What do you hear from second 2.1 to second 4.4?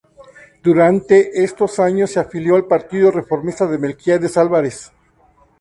afilió al Partido Reformista de Melquíades